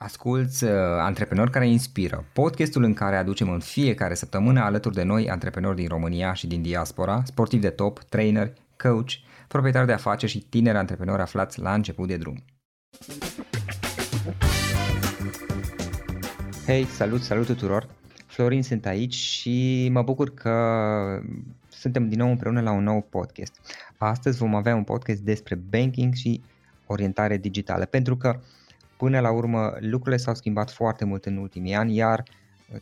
[0.00, 5.30] Asculți uh, Antreprenori care inspiră, podcastul în care aducem în fiecare săptămână alături de noi
[5.30, 9.10] antreprenori din România și din diaspora, sportivi de top, trainer, coach,
[9.48, 12.44] proprietari de afaceri și tineri antreprenori aflați la început de drum.
[16.66, 17.88] Hei, salut, salut tuturor!
[18.26, 21.22] Florin sunt aici și mă bucur că
[21.68, 23.60] suntem din nou împreună la un nou podcast.
[23.96, 26.42] Astăzi vom avea un podcast despre banking și
[26.86, 28.40] orientare digitală, pentru că
[28.98, 32.22] până la urmă lucrurile s-au schimbat foarte mult în ultimii ani, iar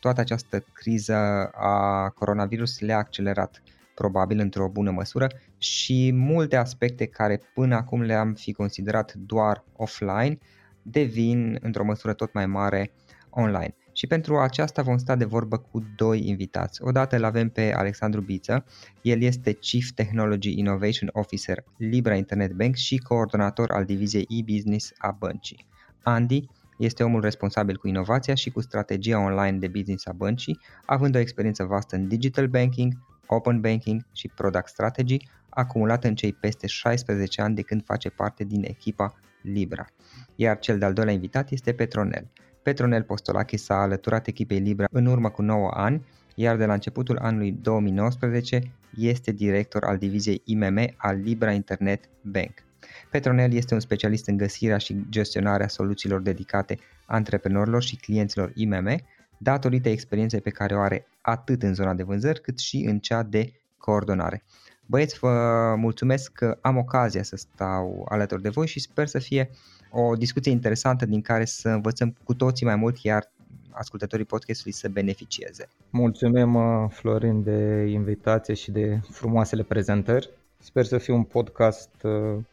[0.00, 1.14] toată această criză
[1.54, 3.62] a coronavirus le-a accelerat
[3.94, 5.26] probabil într-o bună măsură
[5.58, 10.38] și multe aspecte care până acum le-am fi considerat doar offline
[10.82, 12.92] devin într-o măsură tot mai mare
[13.30, 13.74] online.
[13.92, 16.82] Și pentru aceasta vom sta de vorbă cu doi invitați.
[16.82, 18.64] Odată îl avem pe Alexandru Biță,
[19.02, 25.10] el este Chief Technology Innovation Officer Libra Internet Bank și coordonator al diviziei e-business a
[25.10, 25.66] băncii.
[26.08, 31.14] Andy este omul responsabil cu inovația și cu strategia online de business a băncii, având
[31.14, 32.92] o experiență vastă în digital banking,
[33.26, 35.16] open banking și product strategy,
[35.48, 39.86] acumulată în cei peste 16 ani de când face parte din echipa Libra.
[40.34, 42.30] Iar cel de-al doilea invitat este Petronel.
[42.62, 47.18] Petronel Postolache s-a alăturat echipei Libra în urmă cu 9 ani, iar de la începutul
[47.18, 48.60] anului 2019
[48.96, 52.65] este director al diviziei IMM al Libra Internet Bank.
[53.10, 59.00] Petronel este un specialist în găsirea și gestionarea soluțiilor dedicate antreprenorilor și clienților IMM,
[59.38, 63.22] datorită experienței pe care o are atât în zona de vânzări cât și în cea
[63.22, 64.42] de coordonare.
[64.86, 69.50] Băieți, vă mulțumesc că am ocazia să stau alături de voi și sper să fie
[69.90, 73.30] o discuție interesantă din care să învățăm cu toții mai mult, iar
[73.70, 75.68] ascultătorii podcastului să beneficieze.
[75.90, 80.30] Mulțumim, uh, Florin, de invitație și de frumoasele prezentări.
[80.58, 82.44] Sper să fie un podcast uh,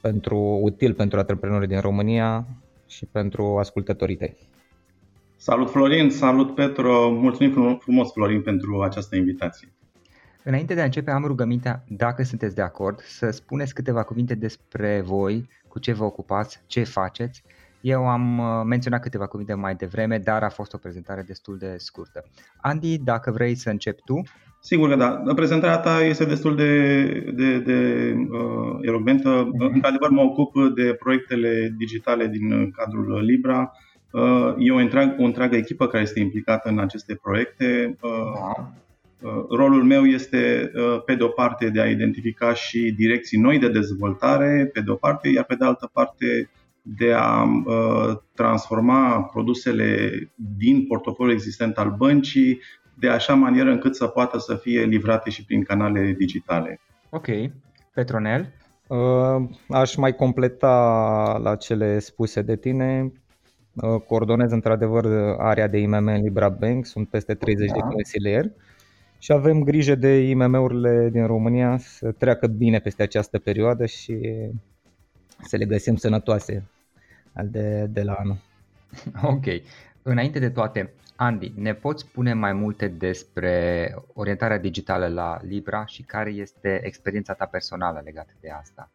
[0.00, 2.46] pentru, util pentru antreprenorii din România
[2.86, 4.36] și pentru ascultătorii tăi.
[5.36, 9.68] Salut Florin, salut Petro, mulțumim frumos Florin pentru această invitație.
[10.44, 15.00] Înainte de a începe am rugămintea, dacă sunteți de acord, să spuneți câteva cuvinte despre
[15.00, 17.42] voi, cu ce vă ocupați, ce faceți.
[17.80, 21.74] Eu am uh, menționat câteva cuvinte mai devreme, dar a fost o prezentare destul de
[21.76, 22.24] scurtă.
[22.60, 24.22] Andy, dacă vrei să începi tu.
[24.60, 25.22] Sigur că da.
[25.34, 29.46] Prezentarea ta este destul de, de, de uh, elogventă.
[29.46, 29.72] Uh-huh.
[29.72, 33.72] Într-adevăr, mă ocup de proiectele digitale din cadrul Libra.
[34.10, 37.96] Uh, e o întreagă, o întreagă echipă care este implicată în aceste proiecte.
[38.00, 38.72] Uh, da.
[39.20, 43.58] Uh, rolul meu este, uh, pe de o parte, de a identifica și direcții noi
[43.58, 46.50] de dezvoltare, pe de o parte, iar pe de altă parte,
[46.96, 50.10] de a uh, transforma produsele
[50.56, 52.60] din portofoliul existent al băncii
[52.94, 56.80] de așa manieră încât să poată să fie livrate și prin canale digitale.
[57.10, 57.26] Ok.
[57.94, 58.52] Petronel?
[59.68, 63.12] Aș mai completa la cele spuse de tine.
[64.06, 65.06] Coordonez într-adevăr
[65.38, 67.74] area de IMM în Libra Bank, sunt peste 30 da.
[67.74, 68.52] de consilieri
[69.18, 74.18] și avem grijă de IMM-urile din România să treacă bine peste această perioadă și
[75.42, 76.68] să le găsim sănătoase
[77.42, 78.36] de, de la anul.
[79.22, 79.44] Ok.
[80.02, 86.02] Înainte de toate, Andy, ne poți spune mai multe despre orientarea digitală la Libra și
[86.02, 88.90] care este experiența ta personală legată de asta?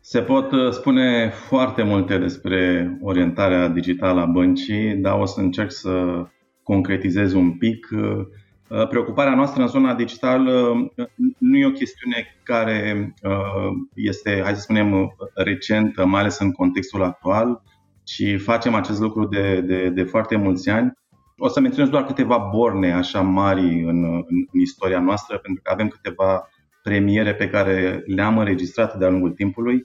[0.00, 5.72] Se pot uh, spune foarte multe despre orientarea digitală a băncii, dar o să încerc
[5.72, 6.26] să
[6.62, 7.88] concretizez un pic.
[7.92, 8.26] Uh,
[8.68, 10.50] Uh, preocuparea noastră în zona digitală
[10.96, 11.06] uh,
[11.38, 17.02] nu e o chestiune care uh, este, hai să spunem, recentă, mai ales în contextul
[17.02, 17.62] actual,
[18.04, 20.92] ci facem acest lucru de, de, de foarte mulți ani.
[21.36, 25.70] O să menționez doar câteva borne așa mari în, în, în istoria noastră, pentru că
[25.72, 26.48] avem câteva
[26.82, 29.84] premiere pe care le-am înregistrat de-a lungul timpului.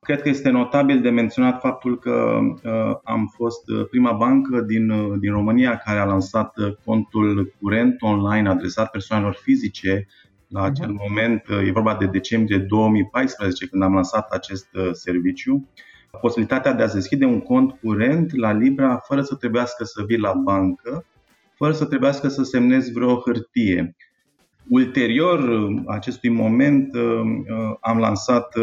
[0.00, 4.90] Cred că este notabil de menționat faptul că uh, am fost uh, prima bancă din,
[4.90, 10.06] uh, din România care a lansat uh, contul curent online adresat persoanelor fizice
[10.48, 10.70] La mhm.
[10.70, 11.08] acel uh-huh.
[11.08, 15.68] moment, e vorba de decembrie 2014, când am lansat acest serviciu,
[16.20, 20.32] posibilitatea de a deschide un cont curent la Libra fără să trebuiască să vii la
[20.32, 21.04] bancă,
[21.54, 23.96] fără să trebuiască să semnezi vreo hârtie.
[24.68, 26.94] Ulterior acestui moment
[27.80, 28.54] am lansat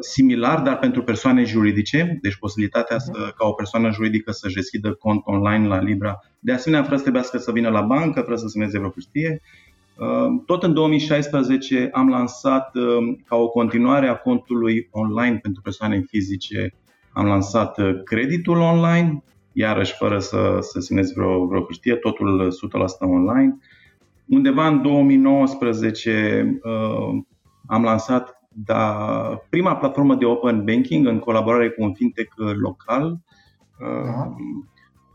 [0.00, 3.34] similar, dar pentru persoane juridice, deci posibilitatea să, mhm.
[3.36, 7.38] ca o persoană juridică să-și deschidă cont online la Libra, de asemenea fără să trebuiască
[7.38, 9.40] să vină la bancă, fără să semneze vreo hârtie.
[10.46, 12.72] Tot în 2016 am lansat
[13.26, 16.74] ca o continuare a contului online pentru persoane fizice,
[17.12, 22.52] am lansat creditul online, iarăși fără să, să semnezi vreo, vreo hârtie, totul
[23.06, 23.58] 100% online.
[24.28, 27.22] Undeva în 2019 uh,
[27.66, 29.08] am lansat da,
[29.48, 33.18] prima platformă de open banking în colaborare cu un fintech local.
[33.80, 34.32] Uh,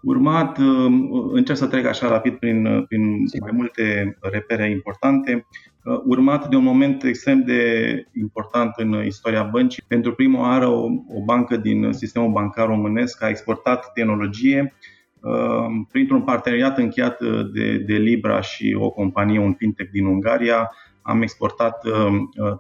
[0.02, 0.92] urmat, uh,
[1.32, 3.02] încerc să trec așa rapid prin, prin
[3.40, 5.48] mai multe repere importante,
[5.84, 9.84] uh, urmat de un moment extrem de important în istoria băncii.
[9.88, 14.74] Pentru prima oară o, o bancă din sistemul bancar românesc a exportat tehnologie
[15.20, 17.20] uh, printr-un parteneriat încheiat
[17.54, 20.72] de, de Libra și o companie, un fintech din Ungaria,
[21.02, 21.82] am exportat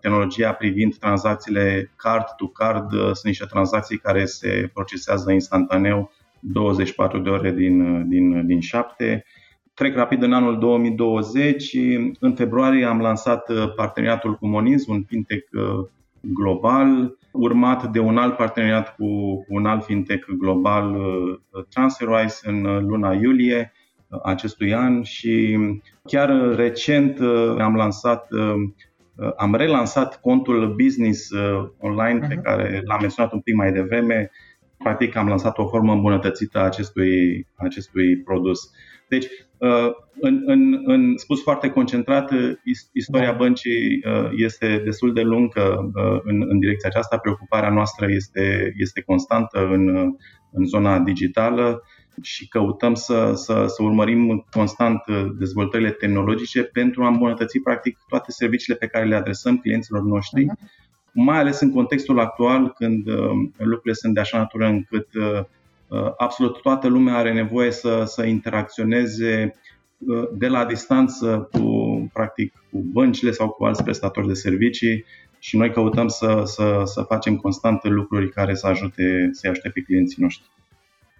[0.01, 2.91] tehnologia privind tranzacțiile card to card.
[2.91, 9.25] Sunt niște tranzacții care se procesează instantaneu 24 de ore din, din, din 7.
[9.73, 11.77] Trec rapid în anul 2020.
[12.19, 15.87] În februarie am lansat uh, parteneriatul cu Moniz, un fintech uh,
[16.21, 19.05] global, urmat de un alt parteneriat cu
[19.47, 23.73] un alt fintech global, uh, TransferWise, în luna iulie
[24.23, 25.57] acestui an și
[26.03, 27.19] chiar recent
[27.59, 28.27] am lansat
[29.37, 31.29] am relansat contul business
[31.79, 32.43] online pe mhm.
[32.43, 34.31] care l-am menționat un pic mai devreme,
[34.83, 38.59] practic am lansat o formă îmbunătățită a acestui, acestui produs.
[39.09, 39.25] Deci,
[39.57, 39.89] uh,
[40.19, 42.51] în, în, în spus foarte concentrat, uh,
[42.93, 43.37] istoria da.
[43.37, 45.91] băncii uh, este destul de lungă
[46.23, 47.17] în, în direcția aceasta.
[47.17, 49.87] Preocuparea noastră este, este constantă în,
[50.51, 51.83] în zona digitală
[52.21, 55.01] și căutăm să, să, să urmărim constant
[55.37, 60.45] dezvoltările tehnologice pentru a îmbunătăți practic toate serviciile pe care le adresăm clienților noștri.
[60.45, 60.87] Uh-huh
[61.21, 65.43] mai ales în contextul actual, când uh, lucrurile sunt de așa natură încât uh,
[65.87, 69.55] uh, absolut toată lumea are nevoie să, să interacționeze
[70.33, 71.59] de la distanță cu,
[72.13, 75.05] practic, cu băncile sau cu alți prestatori de servicii
[75.39, 79.81] și noi căutăm să, să, să facem constante lucruri care să ajute, să ajute pe
[79.81, 80.49] clienții noștri.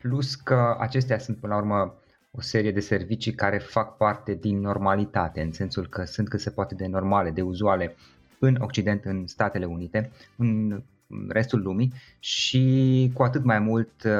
[0.01, 1.99] Plus că acestea sunt până la urmă
[2.31, 6.49] o serie de servicii care fac parte din normalitate, în sensul că sunt cât se
[6.49, 7.95] poate de normale, de uzuale
[8.39, 10.81] în Occident, în Statele Unite, în
[11.27, 14.11] restul lumii și cu atât mai mult uh,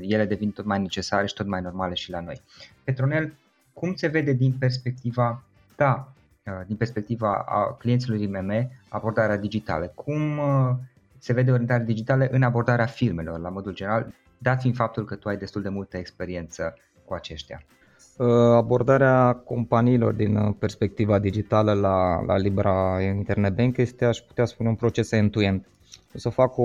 [0.00, 2.42] ele devin tot mai necesare și tot mai normale și la noi.
[2.84, 3.34] Petronel,
[3.72, 5.42] cum se vede din perspectiva
[5.76, 6.12] ta,
[6.44, 9.92] uh, din perspectiva a clienților IMM, abordarea digitală?
[9.94, 10.70] Cum uh,
[11.18, 15.28] se vede orientarea digitală în abordarea firmelor, la modul general, dat fiind faptul că tu
[15.28, 17.62] ai destul de multă experiență cu aceștia?
[18.18, 24.44] Uh, abordarea companiilor din uh, perspectiva digitală la, la Libra Internet Bank este, aș putea
[24.44, 25.66] spune, un proces end-to-end.
[26.14, 26.62] O să fac o,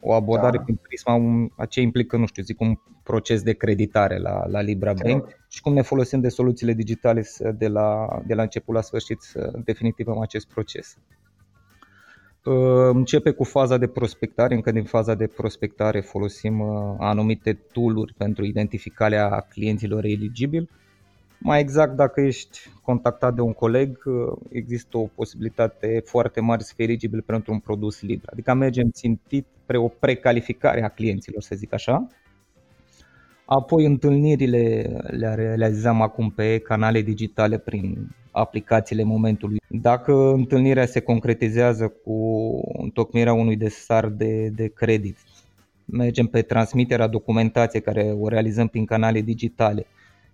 [0.00, 0.62] o abordare da.
[0.62, 4.60] prin prisma un, a ce implică, nu știu, zic, un proces de creditare la, la
[4.60, 7.24] Libra Bank și cum ne folosim de soluțiile digitale
[7.54, 10.96] de la, de la început la sfârșit să definitivăm acest proces.
[12.44, 12.54] Uh,
[12.92, 18.44] începe cu faza de prospectare, încă din faza de prospectare folosim uh, anumite tooluri pentru
[18.44, 20.68] identificarea clienților eligibili.
[21.38, 26.72] Mai exact, dacă ești contactat de un coleg, uh, există o posibilitate foarte mare să
[26.76, 28.28] fii eligibil pentru un produs liber.
[28.32, 32.06] Adică mergem țintit spre o precalificare a clienților, să zic așa.
[33.44, 38.08] Apoi întâlnirile le realizăm acum pe canale digitale prin
[38.38, 39.60] aplicațiile momentului.
[39.68, 42.14] Dacă întâlnirea se concretizează cu
[42.82, 45.18] întocmirea unui desar de, de credit,
[45.84, 49.86] mergem pe transmiterea documentației care o realizăm prin canale digitale,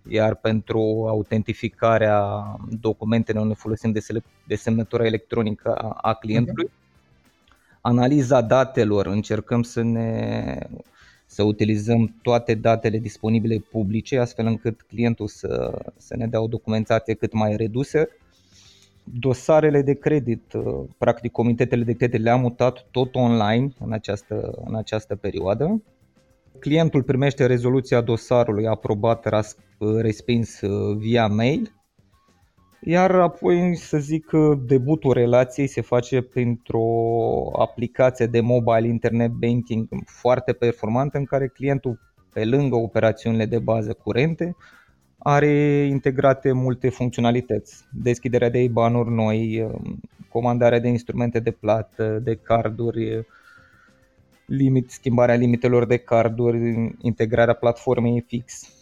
[0.09, 2.43] iar pentru autentificarea
[2.79, 3.99] documentelor ne folosim de,
[4.47, 6.71] de semnătura electronică a, a clientului.
[7.81, 10.57] Analiza datelor, încercăm să ne
[11.35, 17.13] să utilizăm toate datele disponibile publice, astfel încât clientul să, să ne dea o documentație
[17.13, 18.07] cât mai redusă.
[19.03, 24.75] Dosarele de credit, uh, practic comitetele de credit le-am mutat tot online în această, în
[24.75, 25.81] această perioadă.
[26.59, 29.25] Clientul primește rezoluția dosarului aprobat,
[30.01, 31.71] respins uh, via mail
[32.87, 34.25] iar apoi, să zic,
[34.65, 36.85] debutul relației se face printr-o
[37.61, 41.99] aplicație de mobile internet banking foarte performantă în care clientul,
[42.33, 44.55] pe lângă operațiunile de bază curente,
[45.17, 47.83] are integrate multe funcționalități.
[47.91, 49.99] Deschiderea de IBAN-uri noi, um,
[50.29, 53.25] comandarea de instrumente de plată, de carduri,
[54.45, 58.74] limit, schimbarea limitelor de carduri, integrarea platformei fix.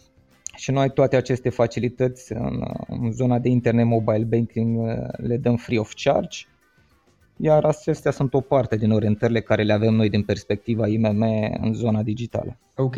[0.56, 5.56] Și noi toate aceste facilități în, în zona de internet mobile banking uh, le dăm
[5.56, 6.38] free of charge,
[7.36, 11.22] iar acestea sunt o parte din orientările care le avem noi din perspectiva IMM
[11.60, 12.56] în zona digitală.
[12.76, 12.96] Ok,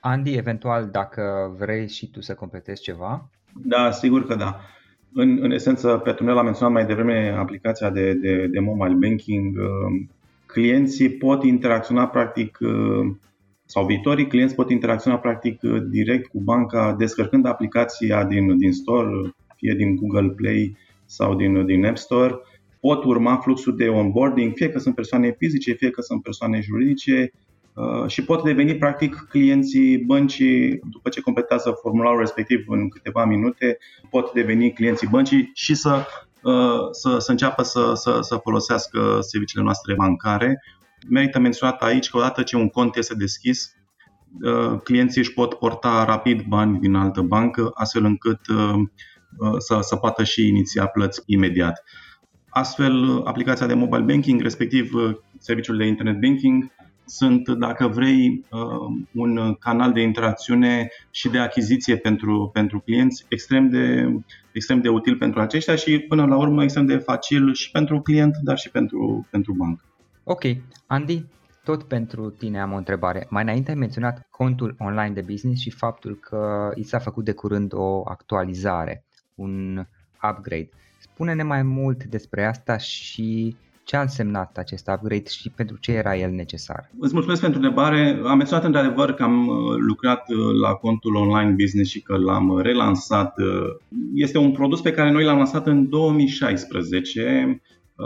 [0.00, 3.28] Andy, eventual dacă vrei și tu să completezi ceva?
[3.62, 4.60] Da, sigur că da.
[5.14, 9.56] În, în esență, Petronel a menționat mai devreme aplicația de, de, de mobile banking.
[9.56, 10.06] Uh,
[10.46, 13.14] clienții pot interacționa practic uh,
[13.70, 19.34] sau viitorii clienți pot interacționa practic uh, direct cu banca descărcând aplicația din, din store,
[19.56, 22.34] fie din Google Play sau din, din App Store.
[22.80, 27.32] Pot urma fluxul de onboarding, fie că sunt persoane fizice, fie că sunt persoane juridice
[27.74, 33.78] uh, și pot deveni practic clienții băncii după ce completează formularul respectiv în câteva minute,
[34.10, 36.04] pot deveni clienții băncii și să
[36.42, 40.62] Uh, să, să înceapă să, să, să folosească serviciile noastre bancare.
[41.08, 43.74] Merită menționat aici că odată ce un cont este deschis,
[44.42, 48.74] uh, clienții își pot porta rapid bani din altă bancă, astfel încât uh,
[49.58, 51.84] să, să poată și iniția plăți imediat.
[52.48, 54.92] Astfel, aplicația de mobile banking, respectiv
[55.38, 56.70] serviciul de internet banking,
[57.10, 58.44] sunt, dacă vrei,
[59.12, 64.14] un canal de interacțiune și de achiziție pentru, pentru clienți extrem de,
[64.52, 68.36] extrem de util pentru aceștia și, până la urmă, extrem de facil și pentru client,
[68.42, 69.84] dar și pentru, pentru bancă.
[70.24, 70.42] Ok.
[70.86, 71.24] Andy,
[71.64, 73.26] tot pentru tine am o întrebare.
[73.30, 77.32] Mai înainte ai menționat contul online de business și faptul că i s-a făcut de
[77.32, 79.84] curând o actualizare, un
[80.30, 80.68] upgrade.
[80.98, 86.16] Spune-ne mai mult despre asta și ce a însemnat acest upgrade și pentru ce era
[86.16, 86.90] el necesar?
[86.98, 88.20] Îți mulțumesc pentru întrebare.
[88.24, 92.58] Am menționat într-adevăr că am uh, lucrat uh, la contul online business și că l-am
[92.60, 93.38] relansat.
[93.38, 93.46] Uh,
[94.14, 97.60] este un produs pe care noi l-am lansat în 2016,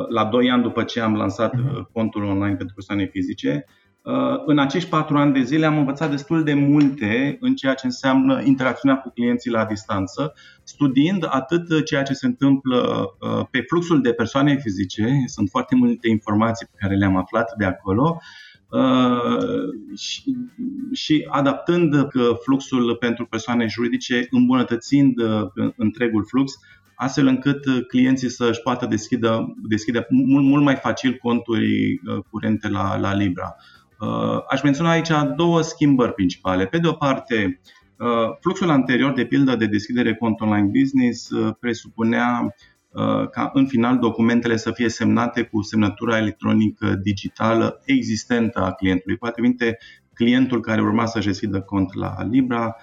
[0.09, 1.89] la 2 ani după ce am lansat mhm.
[1.93, 3.65] contul online pentru persoane fizice.
[4.05, 7.87] Uh, în acești patru ani de zile am învățat destul de multe în ceea ce
[7.87, 14.01] înseamnă interacțiunea cu clienții la distanță, studiind atât ceea ce se întâmplă uh, pe fluxul
[14.03, 18.19] de persoane fizice, sunt foarte multe informații pe care le-am aflat de acolo,
[18.69, 19.39] uh,
[20.93, 22.09] și, adaptând
[22.43, 25.15] fluxul pentru persoane juridice, îmbunătățind
[25.77, 26.53] întregul flux,
[26.95, 33.15] astfel încât clienții să-și poată deschidă, deschide mult, mult mai facil conturi curente la, la
[33.15, 33.57] Libra.
[34.05, 36.67] Uh, aș menționa aici două schimbări principale.
[36.67, 37.61] Pe de o parte,
[37.99, 42.55] uh, fluxul anterior, de pildă de deschidere cont online business, uh, presupunea
[43.31, 49.17] ca în final documentele să fie semnate cu semnătura electronică digitală existentă a clientului.
[49.17, 49.79] Cu alte cuvinte,
[50.13, 52.77] clientul care urma să-și deschidă cont la Libra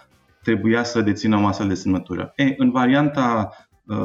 [0.44, 2.34] trebuia să dețină o astfel de semnătură.
[2.36, 3.50] E, în varianta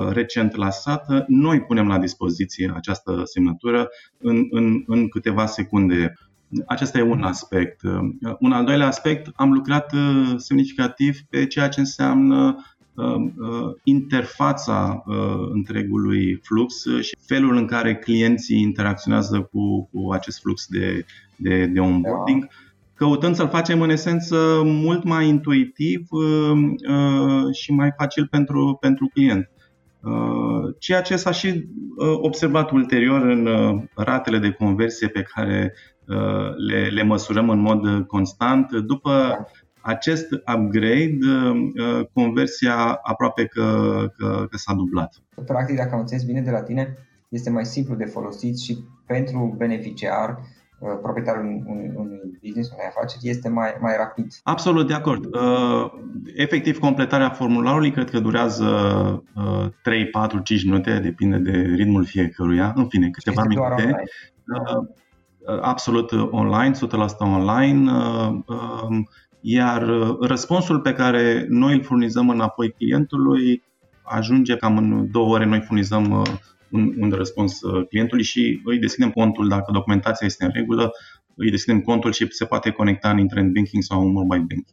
[0.08, 3.88] recent lansată, noi punem la dispoziție această semnătură
[4.18, 6.14] în, în, în câteva secunde.
[6.66, 7.80] Acesta e un aspect.
[8.38, 12.64] Un al doilea aspect, am lucrat uh, semnificativ pe ceea ce înseamnă
[12.94, 15.02] uh, uh, interfața
[15.52, 21.04] întregului flux și felul în care clienții interacționează cu, cu acest flux de,
[21.36, 22.46] de, de onboarding,
[22.94, 26.08] căutând să-l facem în esență mult mai intuitiv
[27.52, 29.50] și mai facil pentru, pentru client.
[30.78, 31.68] Ceea ce s-a și
[32.20, 33.48] observat ulterior în
[33.94, 35.72] ratele de conversie pe care
[36.08, 38.72] Uh, le, le măsurăm în mod uh, constant.
[38.72, 39.46] După
[39.80, 45.14] acest upgrade, uh, conversia aproape că, că, că s-a dublat.
[45.46, 46.96] Practic, dacă am înțeles bine de la tine,
[47.28, 50.38] este mai simplu de folosit și pentru beneficiar,
[50.78, 54.26] proprietarul unui, unui business, unei afaceri, este mai, mai rapid.
[54.42, 55.24] Absolut de acord.
[56.34, 58.66] Efectiv, completarea formularului cred că durează
[59.82, 63.96] 3, 4, 5 minute, depinde de ritmul fiecăruia, în fine, câteva minute
[65.60, 66.78] absolut online, 100%
[67.18, 69.08] online, uh, um,
[69.40, 69.82] iar
[70.20, 73.62] răspunsul pe care noi îl furnizăm înapoi clientului
[74.02, 76.26] ajunge cam în două ore noi furnizăm uh,
[76.76, 80.90] un, un răspuns uh, clientului și îi deschidem contul dacă documentația este în regulă,
[81.34, 84.64] îi deschidem contul și se poate conecta în internet banking sau în mobile banking.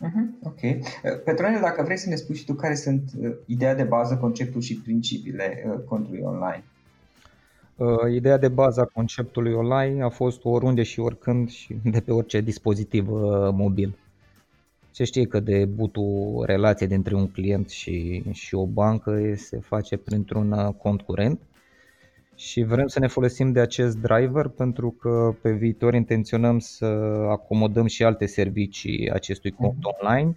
[0.00, 0.60] Uh-huh, ok.
[1.24, 3.02] Petronel, dacă vrei să ne spui și tu care sunt
[3.46, 6.64] ideea de bază, conceptul și principiile contului online.
[7.78, 12.12] Uh, ideea de bază a conceptului online a fost oriunde și oricând și de pe
[12.12, 13.20] orice dispozitiv uh,
[13.52, 13.98] mobil.
[14.98, 20.52] Se știe că debutul relației dintre un client și, și o bancă se face printr-un
[20.52, 21.40] uh, cont curent
[22.34, 26.84] și vrem să ne folosim de acest driver pentru că pe viitor intenționăm să
[27.28, 29.96] acomodăm și alte servicii acestui cont mhm.
[30.00, 30.36] online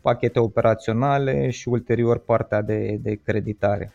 [0.00, 3.92] pachete operaționale și ulterior partea de, de creditare.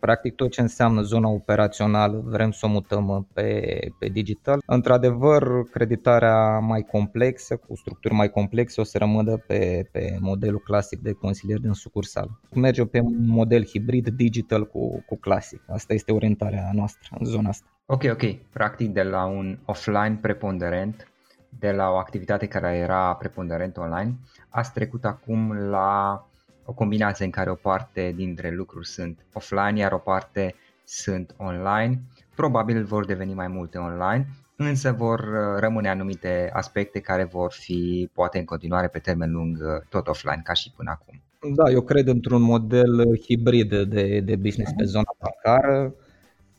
[0.00, 4.62] Practic tot ce înseamnă zona operațională vrem să o mutăm pe, pe digital.
[4.66, 11.00] Într-adevăr, creditarea mai complexă, cu structuri mai complexe, o să rămână pe, pe modelul clasic
[11.00, 12.40] de consilier din sucursal.
[12.54, 15.62] Merge pe un model hibrid digital cu, cu clasic.
[15.68, 17.66] Asta este orientarea noastră în zona asta.
[17.86, 18.22] Ok, ok.
[18.52, 21.10] Practic de la un offline preponderent,
[21.58, 24.14] de la o activitate care era preponderent online,
[24.48, 26.20] ați trecut acum la
[26.66, 30.54] o combinație în care o parte dintre lucruri sunt offline, iar o parte
[30.84, 32.00] sunt online.
[32.34, 38.10] Probabil vor deveni mai multe online, însă vor uh, rămâne anumite aspecte care vor fi
[38.12, 41.20] poate în continuare pe termen lung uh, tot offline, ca și până acum.
[41.54, 45.94] Da, eu cred într-un model hibrid de, de business pe zona bancară,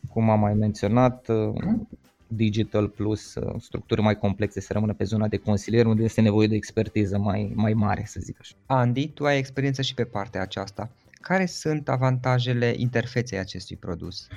[0.10, 1.88] cum am mai menționat, mhm
[2.28, 6.48] digital plus uh, structuri mai complexe să rămână pe zona de consilier unde este nevoie
[6.48, 8.54] de expertiză mai, mai mare, să zic așa.
[8.66, 10.90] Andy, tu ai experiență și pe partea aceasta.
[11.22, 14.28] Care sunt avantajele interfeței acestui produs?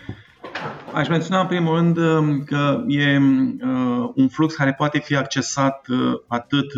[0.95, 5.87] Aș menționa în primul rând um, că e uh, un flux care poate fi accesat
[5.89, 6.73] uh, atât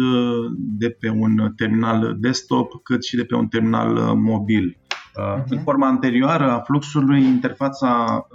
[0.57, 4.77] de pe un terminal desktop cât și de pe un terminal mobil.
[4.77, 5.45] Uh-huh.
[5.49, 8.27] În forma anterioară a fluxului, interfața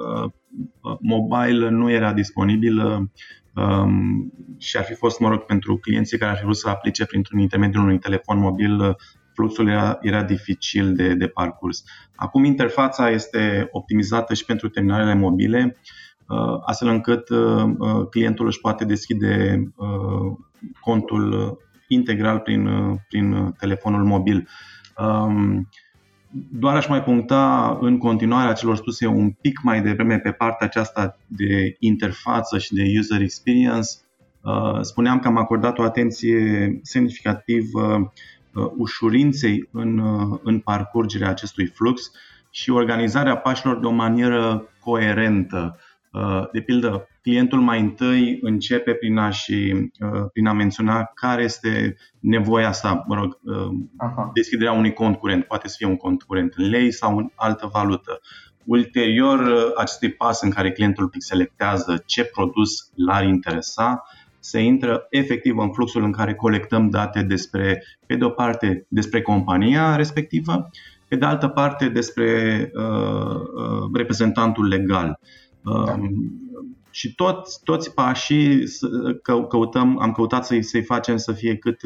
[0.99, 3.11] mobile nu era disponibilă
[3.55, 7.05] um, și ar fi fost, mă rog, pentru clienții care ar fi vrut să aplice
[7.05, 8.95] printr-un intermediul unui telefon mobil,
[9.33, 11.83] fluxul era, era dificil de, de parcurs.
[12.15, 15.77] Acum interfața este optimizată și pentru terminalele mobile,
[16.27, 19.63] uh, astfel încât uh, uh, clientul își poate deschide
[20.79, 22.69] contul integral prin,
[23.07, 24.47] prin telefonul mobil.
[24.97, 25.69] Um,
[26.31, 30.67] doar aș mai puncta în continuare a celor spuse un pic mai devreme pe partea
[30.67, 33.89] aceasta de interfață și de user experience.
[34.41, 38.13] Uh, spuneam că am acordat o atenție semnificativă
[38.53, 42.11] uh, ușurinței în, uh, în parcurgerea acestui flux
[42.49, 45.79] și organizarea pașilor de o manieră coerentă.
[46.51, 51.95] De pildă, clientul mai întâi începe prin a, și, uh, prin a menționa care este
[52.19, 54.31] nevoia sa, mă rog, uh, Aha.
[54.33, 57.69] deschiderea unui cont curent, poate să fie un cont curent în lei sau în altă
[57.73, 58.19] valută.
[58.65, 64.03] Ulterior uh, acestui pas în care clientul selectează ce produs l-ar interesa,
[64.39, 69.21] se intră efectiv în fluxul în care colectăm date despre, pe de o parte, despre
[69.21, 70.69] compania respectivă,
[71.07, 75.19] pe de altă parte despre uh, uh, reprezentantul legal.
[75.61, 75.99] Da.
[76.97, 78.63] Um, și toți, toți pașii
[79.21, 81.79] că, căutăm, am căutat să-i, să-i facem să fie cât,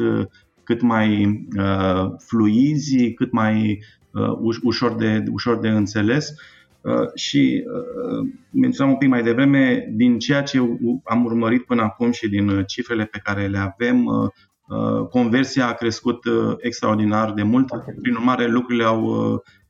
[0.64, 1.24] cât mai
[1.58, 6.34] uh, fluizi, cât mai uh, ușor, de, ușor de înțeles.
[6.80, 10.58] Uh, și uh, menționam un pic mai devreme, din ceea ce
[11.04, 14.28] am urmărit până acum și din cifrele pe care le avem, uh,
[14.68, 17.68] uh conversia a crescut uh, extraordinar de mult.
[18.02, 19.61] Prin urmare, lucrurile au uh, Uh, uh,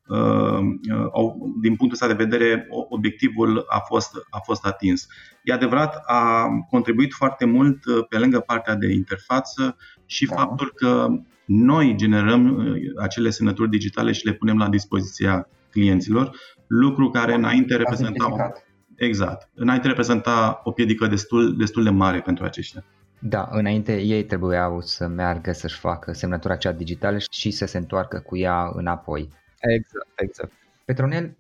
[1.13, 5.07] au, din punctul ăsta de vedere, obiectivul a fost, a fost atins.
[5.43, 10.35] E adevărat, a contribuit foarte mult uh, pe lângă partea de interfață și da.
[10.35, 11.09] faptul că
[11.45, 18.53] noi generăm acele semnături digitale și le punem la dispoziția clienților, lucru care înainte reprezenta
[18.97, 22.85] exact, înainte reprezenta o piedică destul, destul de mare pentru aceștia.
[23.19, 28.19] Da, înainte ei trebuiau să meargă să-și facă semnătura cea digitală și să se întoarcă
[28.19, 29.29] cu ea înapoi.
[29.63, 30.53] Exact, exact.
[30.85, 31.37] Petronel,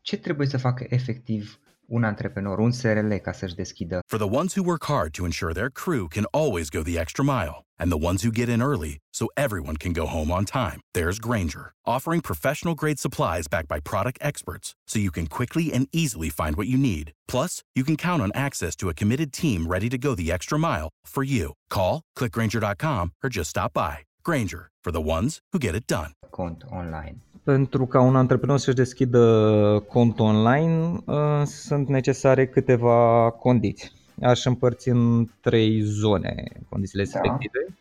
[0.00, 3.98] ce trebuie să facă efectiv un antreprenor, un SRL ca să-și deschidă?
[4.06, 7.24] For the ones who work hard to ensure their crew can always go the extra
[7.24, 10.80] mile and the ones who get in early so everyone can go home on time,
[10.92, 15.88] there's Granger, offering professional grade supplies backed by product experts so you can quickly and
[15.92, 17.12] easily find what you need.
[17.32, 20.58] Plus, you can count on access to a committed team ready to go the extra
[20.58, 21.54] mile for you.
[21.70, 23.98] Call, clickgranger.com or just stop by.
[24.24, 26.12] Granger, for the ones who get it done.
[26.32, 27.20] Cont online.
[27.54, 33.90] Pentru ca un antreprenor să-și deschidă cont online, uh, sunt necesare câteva condiții.
[34.22, 37.20] Aș împărți în trei zone condițiile da.
[37.20, 37.78] respective.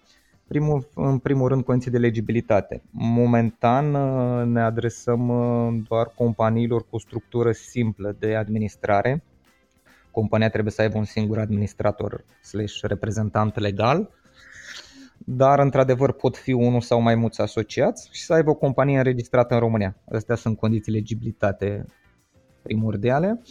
[0.48, 2.82] Primul, în primul rând, condiții de legibilitate.
[2.92, 9.24] Momentan uh, ne adresăm uh, doar companiilor cu structură simplă de administrare.
[10.12, 14.10] Compania trebuie să aibă un singur administrator slash reprezentant legal
[15.30, 19.54] dar într-adevăr pot fi unul sau mai mulți asociați și să aibă o companie înregistrată
[19.54, 19.96] în România.
[20.12, 21.86] Astea sunt condiții legibilitate
[22.62, 23.42] primordiale.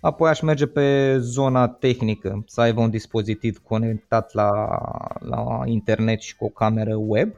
[0.00, 4.78] Apoi aș merge pe zona tehnică, să aibă un dispozitiv conectat la,
[5.18, 7.32] la internet și cu o cameră web.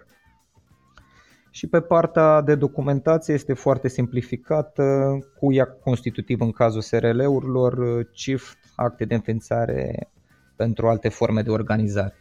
[1.51, 8.59] Și pe partea de documentație este foarte simplificată, cu ea constitutiv în cazul SRL-urilor, CIFT,
[8.77, 10.11] acte de înființare
[10.57, 12.14] pentru alte forme de organizare.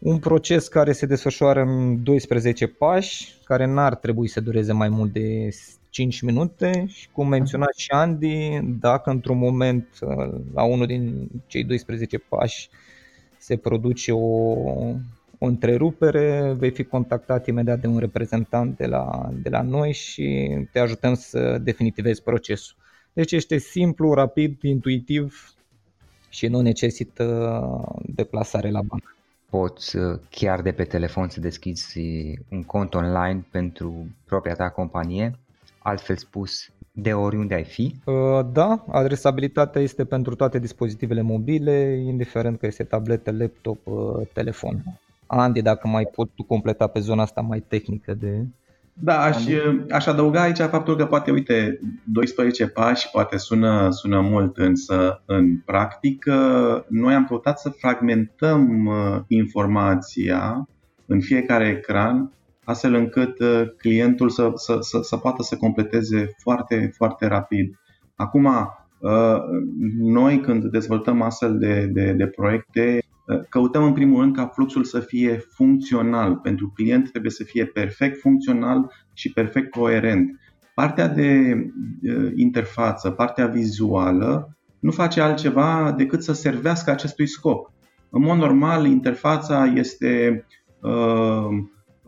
[0.00, 5.12] Un proces care se desfășoară în 12 pași, care n-ar trebui să dureze mai mult
[5.12, 5.48] de
[5.90, 9.98] 5 minute și cum menționa și Andy, dacă într-un moment
[10.54, 12.68] la unul din cei 12 pași
[13.38, 14.50] se produce o,
[15.38, 20.50] o întrerupere, vei fi contactat imediat de un reprezentant de la, de la noi și
[20.72, 22.76] te ajutăm să definitivezi procesul.
[23.12, 25.54] Deci este simplu, rapid, intuitiv
[26.28, 27.24] și nu necesită
[28.06, 29.14] deplasare la bancă.
[29.50, 32.00] Poți uh, chiar de pe telefon să deschizi
[32.50, 35.38] un cont online pentru propria ta companie,
[35.78, 37.94] altfel spus, de oriunde ai fi?
[38.04, 44.82] Uh, da, adresabilitatea este pentru toate dispozitivele mobile, indiferent că este tabletă, laptop, uh, telefon.
[45.26, 48.46] Andy, dacă mai pot tu completa pe zona asta mai tehnică de...
[49.02, 49.36] Da, aș,
[49.90, 55.58] aș adăuga aici faptul că poate, uite, 12 pași poate sună, sună mult, însă în
[55.58, 56.34] practică
[56.88, 60.68] noi am căutat să fragmentăm uh, informația
[61.06, 62.32] în fiecare ecran
[62.64, 67.74] astfel încât uh, clientul să, să, să, să poată să completeze foarte, foarte rapid.
[68.14, 68.44] Acum,
[68.98, 69.36] uh,
[69.98, 73.09] noi când dezvoltăm astfel de, de, de proiecte, uh,
[73.48, 76.36] căutăm în primul rând ca fluxul să fie funcțional.
[76.36, 80.40] Pentru client trebuie să fie perfect funcțional și perfect coerent.
[80.74, 81.56] Partea de
[82.34, 87.72] interfață, partea vizuală, nu face altceva decât să servească acestui scop.
[88.10, 90.44] În mod normal, interfața este
[90.80, 91.48] uh,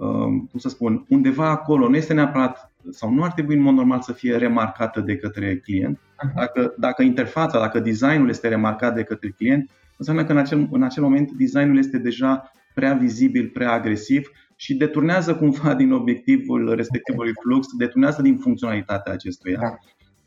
[0.03, 3.75] Um, cum să spun, undeva acolo, nu este neapărat sau nu ar trebui în mod
[3.75, 6.01] normal să fie remarcată de către client.
[6.35, 9.71] Dacă, dacă interfața, dacă designul este remarcat de către client,
[10.03, 14.75] înseamnă că în acel, în acel moment designul este deja prea vizibil, prea agresiv și
[14.75, 19.59] deturnează cumva din obiectivul respectivului flux, deturnează din funcționalitatea acestuia.
[19.61, 19.77] Da.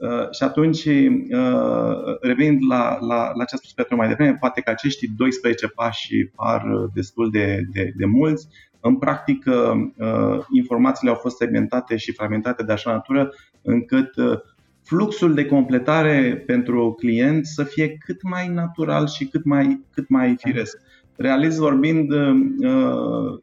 [0.08, 4.62] Uh, și atunci, uh, revenind la, la, la ce a spus Petru mai devreme, poate
[4.62, 8.48] că acești 12 pași par destul de, de, de mulți,
[8.80, 14.40] în practică, uh, informațiile au fost segmentate și fragmentate de așa natură încât uh,
[14.86, 20.36] fluxul de completare pentru client să fie cât mai natural și cât mai, cât mai
[20.38, 20.78] firesc.
[21.16, 23.40] Realist vorbind, uh,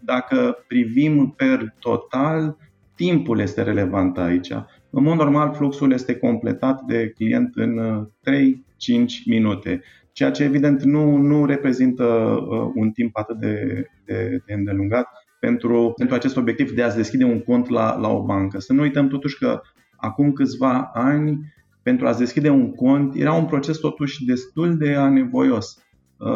[0.00, 2.56] dacă privim per total,
[2.94, 4.50] timpul este relevant aici.
[4.90, 9.82] În mod normal, fluxul este completat de client în 3-5 minute
[10.14, 15.06] ceea ce evident nu, nu reprezintă uh, un timp atât de, de, de îndelungat
[15.40, 18.58] pentru, pentru acest obiectiv de a-ți deschide un cont la, la o bancă.
[18.60, 19.60] Să nu uităm totuși că
[20.04, 25.78] acum câțiva ani, pentru a-ți deschide un cont, era un proces totuși destul de anevoios.
[26.16, 26.28] Uh,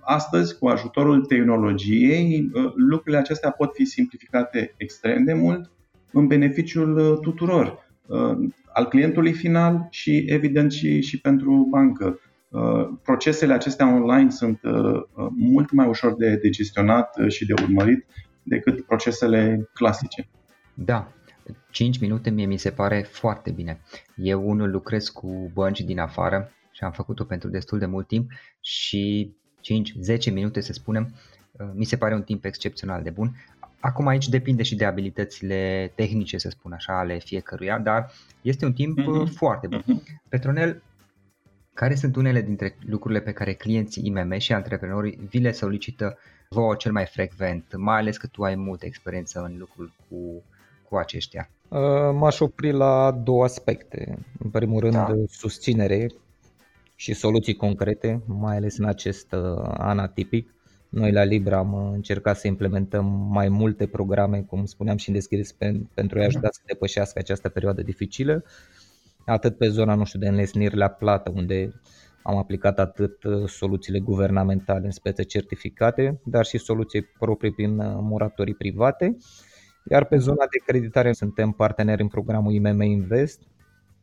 [0.00, 5.70] astăzi, cu ajutorul tehnologiei, uh, lucrurile acestea pot fi simplificate extrem de mult
[6.12, 7.84] în beneficiul tuturor,
[8.72, 12.20] al clientului final și, evident, și, și pentru bancă.
[12.48, 17.52] Uh, procesele acestea online sunt uh, uh, mult mai ușor de, de gestionat și de
[17.62, 18.06] urmărit
[18.42, 20.28] decât procesele clasice.
[20.74, 21.12] Da,
[21.70, 23.80] 5 minute mie mi se pare foarte bine.
[24.16, 28.30] Eu unul lucrez cu bănci din afară și am făcut-o pentru destul de mult timp
[28.60, 29.34] și
[30.28, 31.14] 5-10 minute să spunem
[31.74, 33.36] mi se pare un timp excepțional de bun.
[33.80, 38.72] Acum aici depinde și de abilitățile tehnice, să spun așa, ale fiecăruia, dar este un
[38.72, 39.32] timp uh-huh.
[39.34, 39.82] foarte bun.
[39.82, 40.28] Uh-huh.
[40.28, 40.82] Petronel,
[41.74, 46.74] care sunt unele dintre lucrurile pe care clienții IMM și antreprenorii vi le solicită vouă
[46.74, 50.42] cel mai frecvent, mai ales că tu ai multă experiență în lucrul cu,
[50.88, 51.50] cu aceștia?
[51.68, 51.78] Uh,
[52.12, 54.18] m-aș opri la două aspecte.
[54.38, 55.12] În primul rând, da.
[55.28, 56.10] susținere
[56.94, 60.54] și soluții concrete, mai ales în acest uh, an atipic.
[60.88, 65.52] Noi la Libra am încercat să implementăm mai multe programe, cum spuneam și în deschis,
[65.94, 68.44] pentru a ajuta să depășească această perioadă dificilă
[69.26, 71.80] atât pe zona, nu știu, de înlesniri la plată, unde
[72.22, 77.96] am aplicat atât uh, soluțiile guvernamentale în spețe certificate, dar și soluții proprii prin uh,
[78.00, 79.16] moratorii private.
[79.90, 83.40] Iar pe zona de creditare suntem parteneri în programul IMM Invest.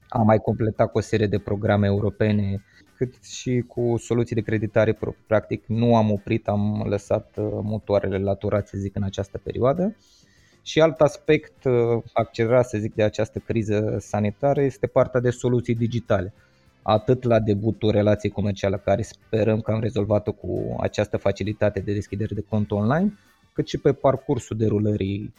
[0.07, 2.63] Am mai completat cu o serie de programe europene,
[2.97, 8.33] cât și cu soluții de creditare Practic nu am oprit, am lăsat uh, motoarele la
[8.33, 9.95] turat, să zic, în această perioadă.
[10.61, 15.75] Și alt aspect uh, accelerat, să zic, de această criză sanitară este partea de soluții
[15.75, 16.33] digitale.
[16.81, 22.35] Atât la debutul relației comerciale, care sperăm că am rezolvat-o cu această facilitate de deschidere
[22.35, 23.13] de cont online,
[23.53, 25.33] cât și pe parcursul derulării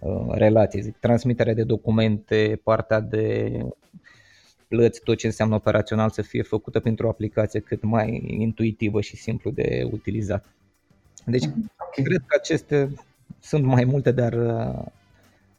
[0.00, 3.52] uh, relației, zic, transmiterea de documente, partea de
[4.68, 9.16] plăți, tot ce înseamnă operațional să fie făcută pentru o aplicație cât mai intuitivă și
[9.16, 10.44] simplu de utilizat.
[11.26, 12.04] Deci, okay.
[12.04, 12.94] cred că aceste
[13.40, 14.86] sunt mai multe, dar uh,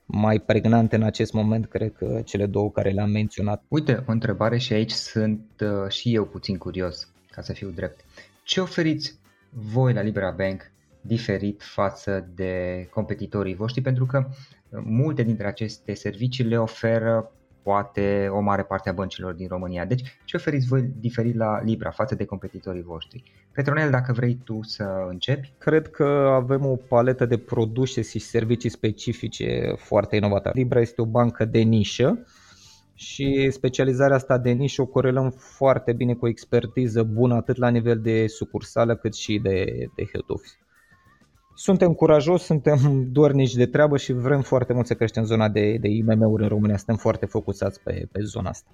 [0.06, 3.64] mai pregnante în acest moment, cred că cele două care le-am menționat.
[3.68, 8.06] Uite, o întrebare și aici sunt uh, și eu puțin curios, ca să fiu drept.
[8.44, 9.16] Ce oferiți
[9.50, 14.28] voi la Libera Bank diferit față de competitorii voștri pentru că
[14.84, 17.32] multe dintre aceste servicii le oferă
[17.64, 19.86] poate o mare parte a băncilor din România.
[19.86, 23.24] Deci, ce oferiți voi diferit la Libra față de competitorii voștri?
[23.52, 25.54] Petronel, dacă vrei tu să începi?
[25.58, 30.60] Cred că avem o paletă de produse și servicii specifice foarte inovatoare.
[30.60, 32.26] Libra este o bancă de nișă
[32.94, 37.70] și specializarea asta de nișă o corelăm foarte bine cu o expertiză bună atât la
[37.70, 40.56] nivel de sucursală cât și de, de head office.
[41.54, 42.78] Suntem curajos, suntem
[43.12, 46.78] dornici de treabă și vrem foarte mult să creștem zona de, de IMM-uri în România.
[46.78, 48.70] Suntem foarte focusați pe, pe zona asta.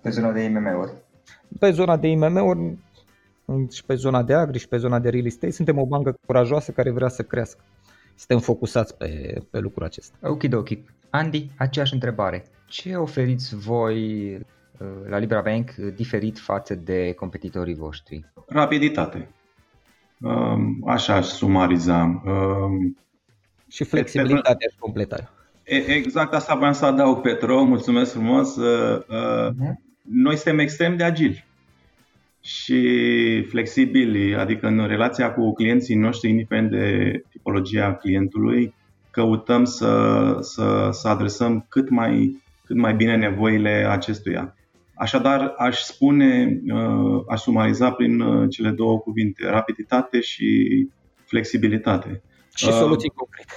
[0.00, 0.92] Pe zona de IMM-uri?
[1.58, 2.76] Pe zona de IMM-uri
[3.70, 5.52] și pe zona de agri și pe zona de real estate.
[5.52, 7.60] Suntem o bancă curajoasă care vrea să crească.
[8.16, 10.16] Suntem focusați pe, pe lucrul acesta.
[10.22, 10.68] Ok, ok.
[11.10, 12.44] Andy, aceeași întrebare.
[12.66, 18.24] Ce oferiți voi uh, la Libra Bank diferit față de competitorii voștri?
[18.46, 19.28] Rapiditate.
[20.20, 22.22] Um, așa aș sumariza.
[22.24, 22.96] Um,
[23.68, 25.30] și flexibilitatea și completarea.
[25.86, 28.56] Exact asta vreau să adaug, Petro, mulțumesc frumos.
[28.56, 29.54] Uh, uh,
[30.02, 31.44] noi suntem extrem de agili
[32.40, 38.74] și flexibili, adică în relația cu clienții noștri, indiferent de tipologia clientului,
[39.10, 44.54] căutăm să, să, să adresăm cât mai, cât mai bine nevoile acestuia.
[44.94, 50.68] Așadar, aș spune, uh, aș sumariza prin uh, cele două cuvinte, rapiditate și
[51.24, 52.22] flexibilitate.
[52.54, 53.52] Și soluții uh, concrete.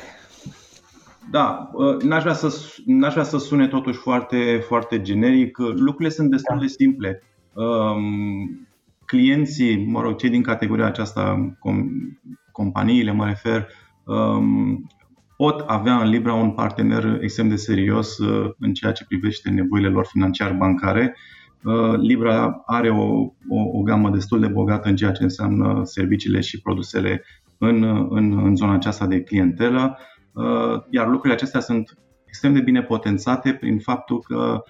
[1.31, 1.71] Da,
[2.01, 5.57] n-aș vrea, să, n-aș vrea să sune totuși foarte, foarte generic.
[5.57, 7.23] Lucrurile sunt destul de simple.
[7.53, 8.67] Um,
[9.05, 11.55] clienții, mă rog, cei din categoria aceasta,
[12.51, 13.67] companiile mă refer,
[14.03, 14.87] um,
[15.37, 19.87] pot avea în Libra un partener extrem de serios uh, în ceea ce privește nevoile
[19.87, 21.15] lor financiar-bancare.
[21.63, 23.05] Uh, Libra are o,
[23.49, 27.23] o, o gamă destul de bogată în ceea ce înseamnă serviciile și produsele
[27.57, 29.97] în, în, în zona aceasta de clientelă,
[30.33, 34.61] uh, iar lucrurile acestea sunt extrem de bine potențate prin faptul că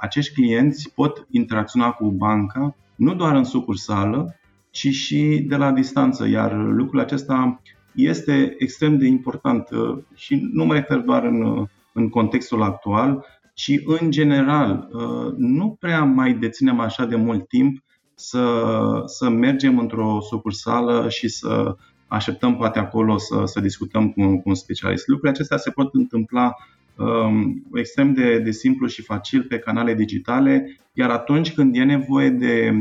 [0.00, 4.36] acești clienți pot interacționa cu banca nu doar în sucursală,
[4.70, 7.60] ci și de la distanță, iar lucrul acesta
[7.94, 13.26] este extrem de important uh, și nu mă refer doar în, uh, în contextul actual,
[13.54, 14.88] ci în general.
[14.92, 21.28] Uh, nu prea mai deținem așa de mult timp să, să mergem într-o sucursală și
[21.28, 21.76] să
[22.06, 25.08] așteptăm poate acolo să, să discutăm cu, cu un specialist.
[25.08, 26.54] Lucrurile acestea se pot întâmpla
[26.96, 32.30] um, extrem de, de simplu și facil pe canale digitale, iar atunci când e nevoie
[32.30, 32.72] de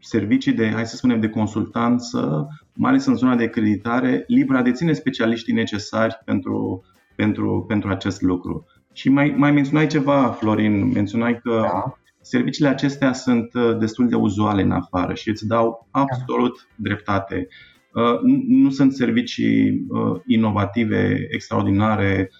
[0.00, 2.48] servicii de, hai să spunem, de consultanță,
[2.80, 6.84] mai ales în zona de creditare, Libra deține specialiștii necesari pentru,
[7.16, 8.66] pentru, pentru acest lucru.
[8.92, 11.98] Și mai, mai menționai ceva, Florin, menționai că da.
[12.20, 16.74] serviciile acestea sunt uh, destul de uzuale în afară și îți dau absolut da.
[16.76, 17.48] dreptate.
[17.94, 22.30] Uh, nu sunt servicii uh, inovative, extraordinare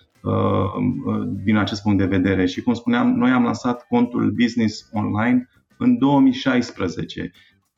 [1.44, 2.46] din acest punct de vedere.
[2.46, 7.32] Și cum spuneam, noi am lansat contul Business Online în 2016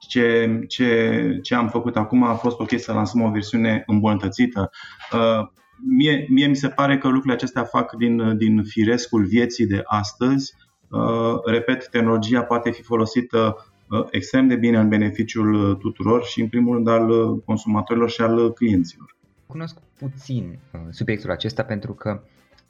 [0.09, 4.71] ce, ce, ce am făcut acum a fost ok să lansăm o versiune îmbunătățită.
[5.13, 5.49] Uh,
[5.97, 10.55] mie, mie mi se pare că lucrurile acestea fac din, din firescul vieții de astăzi.
[10.89, 16.49] Uh, repet, tehnologia poate fi folosită uh, extrem de bine în beneficiul tuturor și în
[16.49, 19.17] primul rând al consumatorilor și al clienților.
[19.47, 20.59] Cunosc puțin
[20.91, 22.21] subiectul acesta pentru că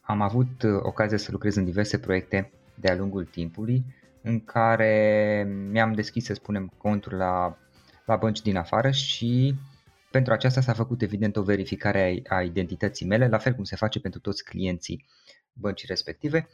[0.00, 3.84] am avut ocazia să lucrez în diverse proiecte de-a lungul timpului
[4.22, 7.58] în care mi-am deschis, să spunem, contul la,
[8.04, 9.54] la bănci din afară și
[10.10, 14.00] pentru aceasta s-a făcut evident o verificare a identității mele, la fel cum se face
[14.00, 15.04] pentru toți clienții
[15.52, 16.48] băncii respective,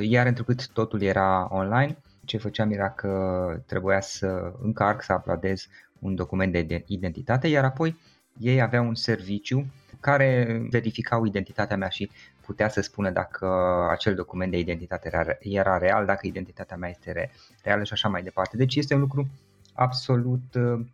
[0.00, 5.66] iar întrucât totul era online, ce făceam era că trebuia să încarc, să uploadez
[5.98, 7.96] un document de identitate, iar apoi
[8.38, 9.66] ei aveau un serviciu
[10.00, 12.10] care verificau identitatea mea și
[12.44, 13.46] putea să spună dacă
[13.90, 17.30] acel document de identitate era, era real, dacă identitatea mea este
[17.62, 18.56] reală și așa mai departe.
[18.56, 19.28] Deci este un lucru
[19.72, 20.42] absolut,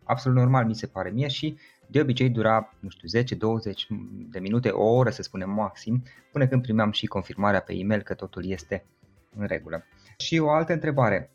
[0.03, 3.23] absolut normal, mi se pare mie și de obicei dura, nu știu, 10-20
[4.29, 8.13] de minute, o oră să spunem maxim, până când primeam și confirmarea pe e-mail că
[8.13, 8.85] totul este
[9.37, 9.85] în regulă.
[10.17, 11.29] Și o altă întrebare,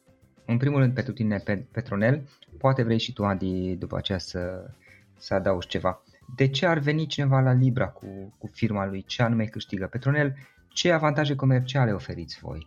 [0.44, 4.70] în primul rând pentru tine, Petronel, poate vrei și tu, Adi, după aceea să,
[5.18, 6.02] să adaugi ceva
[6.34, 9.86] de ce ar veni cineva la Libra cu, cu firma lui, ce anume câștigă.
[9.86, 10.36] Petronel,
[10.68, 12.66] ce avantaje comerciale oferiți voi?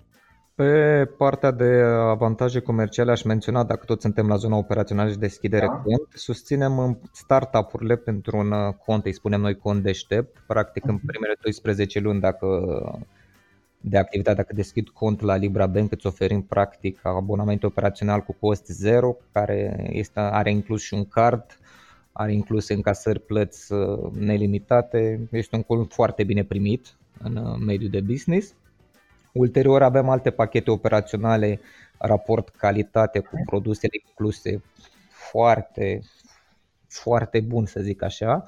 [0.56, 5.66] Pe partea de avantaje comerciale aș menționa, dacă toți suntem la zona operațională și deschidere
[5.66, 5.72] da.
[5.72, 8.54] cont, susținem startup-urile pentru un
[8.86, 11.06] cont, îi spunem noi cont deștept, practic în mhm.
[11.06, 12.48] primele 12 luni dacă
[13.82, 18.66] de activitate, dacă deschid cont la Libra Bank, îți oferim practic abonament operațional cu cost
[18.66, 21.60] zero, care este, are inclus și un card
[22.12, 27.90] are incluse încasări plăți uh, nelimitate, este un cont foarte bine primit în uh, mediul
[27.90, 28.54] de business.
[29.34, 31.60] Ulterior avem alte pachete operaționale,
[31.98, 34.62] raport calitate cu produsele incluse
[35.10, 36.02] foarte,
[36.88, 38.44] foarte bun să zic așa.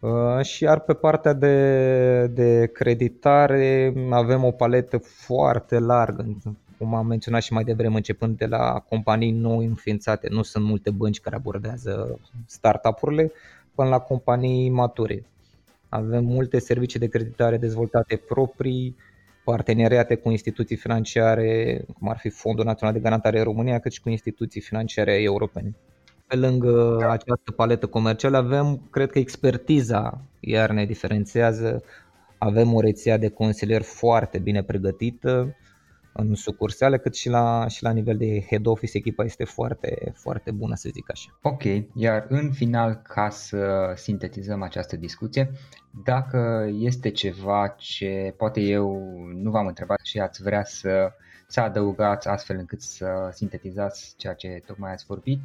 [0.00, 6.26] Uh, și iar pe partea de, de creditare avem o paletă foarte largă,
[6.82, 10.28] cum am menționat și mai devreme, începând de la companii nou înființate.
[10.30, 13.32] Nu sunt multe bănci care abordează startup-urile,
[13.74, 15.24] până la companii mature.
[15.88, 18.96] Avem multe servicii de creditare dezvoltate proprii,
[19.44, 24.00] parteneriate cu instituții financiare, cum ar fi Fondul Național de Garantare în România, cât și
[24.00, 25.74] cu instituții financiare europene.
[26.26, 31.82] Pe lângă această paletă comercială avem, cred că expertiza iar ne diferențiază.
[32.38, 35.56] Avem o rețea de consilieri foarte bine pregătită,
[36.12, 40.50] în sucursale, cât și la, și la nivel de head office echipa este foarte, foarte
[40.50, 41.38] bună, să zic așa.
[41.42, 41.62] Ok,
[41.94, 45.50] iar în final, ca să sintetizăm această discuție,
[46.04, 49.02] dacă este ceva ce poate eu
[49.34, 51.12] nu v-am întrebat și ați vrea să,
[51.46, 55.40] să adăugați astfel încât să sintetizați ceea ce tocmai ați vorbit,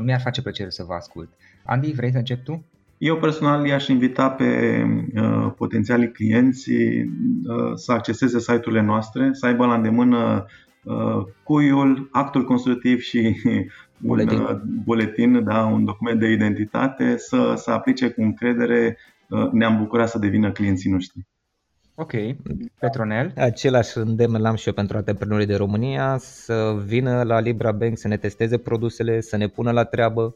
[0.00, 1.28] mi-ar face plăcere să vă ascult.
[1.64, 2.64] Andy, vrei să încep tu?
[2.98, 4.82] Eu personal i-aș invita pe
[5.14, 10.46] uh, potențialii clienți uh, să acceseze site-urile noastre, să aibă la îndemână
[10.84, 13.36] uh, cuiul, actul constructiv și
[13.98, 18.98] buletin, un uh, buletin da, un document de identitate, să, să aplice cu încredere.
[19.28, 21.26] Uh, ne-am bucurat să devină clienții noștri.
[21.94, 22.12] Ok.
[22.78, 23.32] Petronel?
[23.36, 28.08] Același îndemn l-am și eu pentru antreprenorii de România să vină la Libra Bank să
[28.08, 30.34] ne testeze produsele, să ne pună la treabă,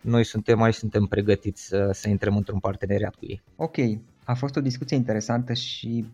[0.00, 3.42] noi suntem mai suntem pregătiți să, să intrăm într-un parteneriat cu ei.
[3.56, 3.76] Ok,
[4.24, 6.04] a fost o discuție interesantă și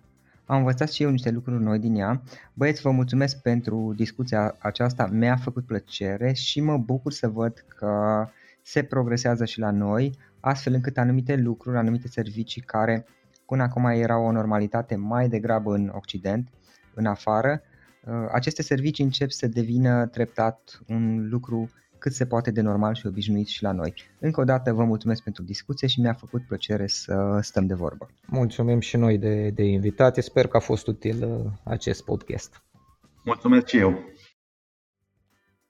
[0.46, 2.22] am învățat și eu niște lucruri noi din ea.
[2.54, 8.24] Băieți, vă mulțumesc pentru discuția aceasta, mi-a făcut plăcere și mă bucur să văd că
[8.62, 13.06] se progresează și la noi, astfel încât anumite lucruri, anumite servicii care
[13.46, 16.48] până acum erau o normalitate mai degrabă în Occident,
[16.94, 17.62] în afară,
[18.32, 21.70] aceste servicii încep să devină treptat un lucru
[22.06, 23.94] cât se poate de normal și obișnuit și la noi.
[24.18, 28.08] Încă o dată vă mulțumesc pentru discuție și mi-a făcut plăcere să stăm de vorbă.
[28.26, 32.62] Mulțumim și noi de, de invitație, sper că a fost util uh, acest podcast.
[33.24, 33.98] Mulțumesc și eu.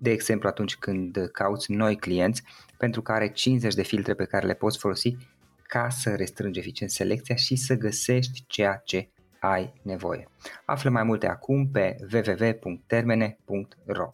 [0.00, 2.42] de exemplu atunci când cauți noi clienți
[2.78, 5.16] pentru care 50 de filtre pe care le poți folosi
[5.62, 9.08] ca să restrângi eficient selecția și să găsești ceea ce
[9.40, 10.28] ai nevoie.
[10.64, 14.12] Află mai multe acum pe www.termene.ro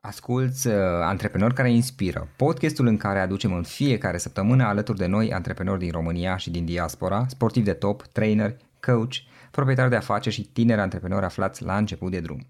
[0.00, 5.32] Asculți uh, Antreprenori care inspiră, podcastul în care aducem în fiecare săptămână alături de noi
[5.32, 9.14] antreprenori din România și din diaspora, sportivi de top, trainer, coach,
[9.50, 12.46] proprietari de afaceri și tineri antreprenori aflați la început de drum.